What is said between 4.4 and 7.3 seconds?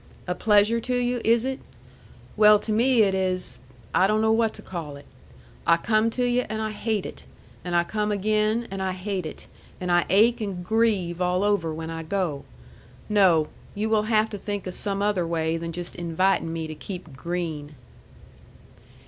to call it. I come to yu' and I hate it,